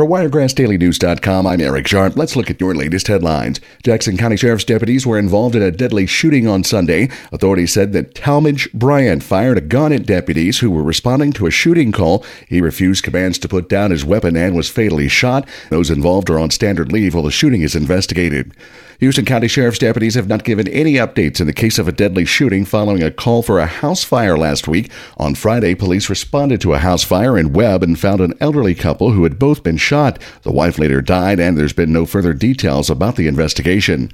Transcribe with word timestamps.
For 0.00 0.06
WiregrassDailyNews.com, 0.06 1.46
I'm 1.46 1.60
Eric 1.60 1.86
Sharp. 1.86 2.16
Let's 2.16 2.34
look 2.34 2.48
at 2.48 2.58
your 2.58 2.74
latest 2.74 3.08
headlines. 3.08 3.60
Jackson 3.82 4.16
County 4.16 4.38
Sheriff's 4.38 4.64
deputies 4.64 5.06
were 5.06 5.18
involved 5.18 5.54
in 5.54 5.60
a 5.60 5.70
deadly 5.70 6.06
shooting 6.06 6.48
on 6.48 6.64
Sunday. 6.64 7.10
Authorities 7.32 7.74
said 7.74 7.92
that 7.92 8.14
Talmadge 8.14 8.72
Bryant 8.72 9.22
fired 9.22 9.58
a 9.58 9.60
gun 9.60 9.92
at 9.92 10.06
deputies 10.06 10.60
who 10.60 10.70
were 10.70 10.82
responding 10.82 11.34
to 11.34 11.46
a 11.46 11.50
shooting 11.50 11.92
call. 11.92 12.24
He 12.48 12.62
refused 12.62 13.04
commands 13.04 13.38
to 13.40 13.48
put 13.48 13.68
down 13.68 13.90
his 13.90 14.02
weapon 14.02 14.38
and 14.38 14.56
was 14.56 14.70
fatally 14.70 15.08
shot. 15.08 15.46
Those 15.68 15.90
involved 15.90 16.30
are 16.30 16.38
on 16.38 16.50
standard 16.50 16.90
leave 16.90 17.12
while 17.12 17.24
the 17.24 17.30
shooting 17.30 17.60
is 17.60 17.76
investigated. 17.76 18.54
Houston 19.00 19.24
County 19.24 19.48
Sheriff's 19.48 19.78
deputies 19.78 20.14
have 20.14 20.28
not 20.28 20.44
given 20.44 20.68
any 20.68 20.94
updates 20.94 21.40
in 21.40 21.46
the 21.46 21.54
case 21.54 21.78
of 21.78 21.88
a 21.88 21.92
deadly 21.92 22.26
shooting 22.26 22.66
following 22.66 23.02
a 23.02 23.10
call 23.10 23.42
for 23.42 23.58
a 23.58 23.64
house 23.64 24.04
fire 24.04 24.36
last 24.36 24.68
week. 24.68 24.90
On 25.16 25.34
Friday, 25.34 25.74
police 25.74 26.10
responded 26.10 26.60
to 26.60 26.74
a 26.74 26.78
house 26.78 27.02
fire 27.02 27.38
in 27.38 27.54
Webb 27.54 27.82
and 27.82 27.98
found 27.98 28.20
an 28.20 28.34
elderly 28.40 28.74
couple 28.74 29.12
who 29.12 29.24
had 29.24 29.38
both 29.38 29.62
been. 29.62 29.78
The 29.90 30.52
wife 30.52 30.78
later 30.78 31.00
died, 31.02 31.40
and 31.40 31.58
there's 31.58 31.72
been 31.72 31.92
no 31.92 32.06
further 32.06 32.32
details 32.32 32.88
about 32.88 33.16
the 33.16 33.26
investigation. 33.26 34.10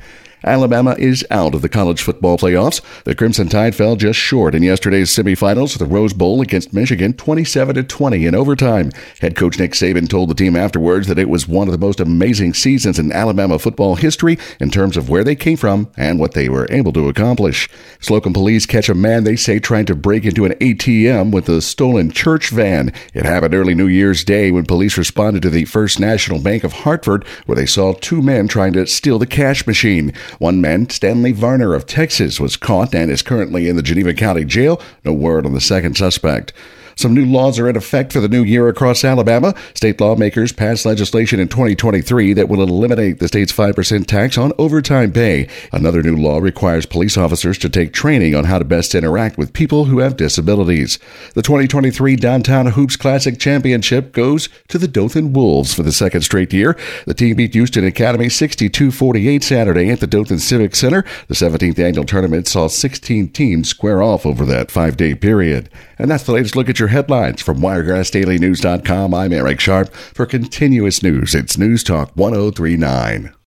Alabama 0.46 0.94
is 0.96 1.26
out 1.30 1.54
of 1.54 1.62
the 1.62 1.68
college 1.68 2.00
football 2.00 2.38
playoffs. 2.38 2.80
The 3.02 3.16
Crimson 3.16 3.48
Tide 3.48 3.74
fell 3.74 3.96
just 3.96 4.18
short 4.18 4.54
in 4.54 4.62
yesterday's 4.62 5.10
semifinals 5.10 5.72
of 5.72 5.80
the 5.80 5.86
Rose 5.86 6.12
Bowl 6.12 6.40
against 6.40 6.72
Michigan, 6.72 7.14
27 7.14 7.74
to 7.74 7.82
20 7.82 8.26
in 8.26 8.34
overtime. 8.34 8.92
Head 9.20 9.34
coach 9.34 9.58
Nick 9.58 9.72
Saban 9.72 10.08
told 10.08 10.30
the 10.30 10.34
team 10.34 10.54
afterwards 10.54 11.08
that 11.08 11.18
it 11.18 11.28
was 11.28 11.48
one 11.48 11.66
of 11.66 11.72
the 11.72 11.84
most 11.84 11.98
amazing 11.98 12.54
seasons 12.54 12.98
in 12.98 13.10
Alabama 13.10 13.58
football 13.58 13.96
history 13.96 14.38
in 14.60 14.70
terms 14.70 14.96
of 14.96 15.08
where 15.08 15.24
they 15.24 15.34
came 15.34 15.56
from 15.56 15.90
and 15.96 16.20
what 16.20 16.34
they 16.34 16.48
were 16.48 16.68
able 16.70 16.92
to 16.92 17.08
accomplish. 17.08 17.68
Slocomb 18.00 18.32
police 18.32 18.66
catch 18.66 18.88
a 18.88 18.94
man 18.94 19.24
they 19.24 19.36
say 19.36 19.58
trying 19.58 19.86
to 19.86 19.96
break 19.96 20.24
into 20.24 20.44
an 20.44 20.52
ATM 20.52 21.32
with 21.32 21.48
a 21.48 21.60
stolen 21.60 22.12
church 22.12 22.50
van. 22.50 22.92
It 23.14 23.24
happened 23.24 23.54
early 23.54 23.74
New 23.74 23.88
Year's 23.88 24.22
Day 24.22 24.52
when 24.52 24.64
police 24.64 24.96
responded 24.96 25.42
to 25.42 25.50
the 25.50 25.64
First 25.64 25.98
National 25.98 26.40
Bank 26.40 26.62
of 26.62 26.72
Hartford, 26.72 27.26
where 27.46 27.56
they 27.56 27.66
saw 27.66 27.94
two 27.94 28.22
men 28.22 28.46
trying 28.46 28.74
to 28.74 28.86
steal 28.86 29.18
the 29.18 29.26
cash 29.26 29.66
machine. 29.66 30.12
One 30.38 30.60
man, 30.60 30.90
Stanley 30.90 31.32
Varner 31.32 31.74
of 31.74 31.86
Texas, 31.86 32.38
was 32.38 32.56
caught 32.56 32.94
and 32.94 33.10
is 33.10 33.22
currently 33.22 33.68
in 33.68 33.76
the 33.76 33.82
Geneva 33.82 34.12
County 34.12 34.44
Jail. 34.44 34.80
No 35.04 35.12
word 35.12 35.46
on 35.46 35.54
the 35.54 35.60
second 35.60 35.96
suspect. 35.96 36.52
Some 36.98 37.12
new 37.12 37.26
laws 37.26 37.58
are 37.58 37.68
in 37.68 37.76
effect 37.76 38.10
for 38.10 38.20
the 38.20 38.28
new 38.28 38.42
year 38.42 38.68
across 38.68 39.04
Alabama. 39.04 39.54
State 39.74 40.00
lawmakers 40.00 40.50
passed 40.50 40.86
legislation 40.86 41.38
in 41.38 41.48
2023 41.48 42.32
that 42.32 42.48
will 42.48 42.62
eliminate 42.62 43.18
the 43.18 43.28
state's 43.28 43.52
5% 43.52 44.06
tax 44.06 44.38
on 44.38 44.54
overtime 44.56 45.12
pay. 45.12 45.46
Another 45.72 46.02
new 46.02 46.16
law 46.16 46.38
requires 46.38 46.86
police 46.86 47.18
officers 47.18 47.58
to 47.58 47.68
take 47.68 47.92
training 47.92 48.34
on 48.34 48.44
how 48.44 48.58
to 48.58 48.64
best 48.64 48.94
interact 48.94 49.36
with 49.36 49.52
people 49.52 49.84
who 49.84 49.98
have 49.98 50.16
disabilities. 50.16 50.98
The 51.34 51.42
2023 51.42 52.16
Downtown 52.16 52.68
Hoops 52.68 52.96
Classic 52.96 53.38
Championship 53.38 54.12
goes 54.12 54.48
to 54.68 54.78
the 54.78 54.88
Dothan 54.88 55.34
Wolves 55.34 55.74
for 55.74 55.82
the 55.82 55.92
second 55.92 56.22
straight 56.22 56.54
year. 56.54 56.78
The 57.04 57.12
team 57.12 57.36
beat 57.36 57.52
Houston 57.52 57.84
Academy 57.84 58.28
62-48 58.28 59.42
Saturday 59.42 59.90
at 59.90 60.00
the 60.00 60.06
Dothan 60.06 60.38
Civic 60.38 60.74
Center. 60.74 61.04
The 61.28 61.34
17th 61.34 61.78
annual 61.78 62.04
tournament 62.06 62.48
saw 62.48 62.68
16 62.68 63.28
teams 63.28 63.68
square 63.68 64.02
off 64.02 64.24
over 64.24 64.46
that 64.46 64.70
five-day 64.70 65.16
period. 65.16 65.68
And 65.98 66.10
that's 66.10 66.24
the 66.24 66.32
latest 66.32 66.56
look 66.56 66.70
at 66.70 66.78
your 66.78 66.85
your 66.86 66.92
headlines 66.92 67.42
from 67.42 67.58
WiregrassDailyNews.com. 67.58 69.12
I'm 69.12 69.32
Eric 69.32 69.58
Sharp. 69.58 69.92
For 69.92 70.24
continuous 70.24 71.02
news, 71.02 71.34
it's 71.34 71.58
News 71.58 71.82
Talk 71.82 72.12
1039. 72.14 73.36